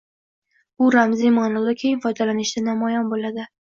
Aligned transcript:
Bu 0.83 0.87
ramziy 0.95 1.31
ma’noda 1.35 1.75
keng 1.83 1.99
foydalanishida 2.07 2.67
namoyon 2.71 3.13
bo‘ladi. 3.13 3.47